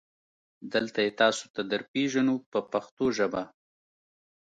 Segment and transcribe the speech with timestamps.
[0.73, 3.43] دلته یې تاسو ته درپېژنو په پښتو ژبه.